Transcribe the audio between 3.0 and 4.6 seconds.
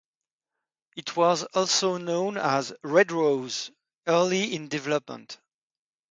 Rose" early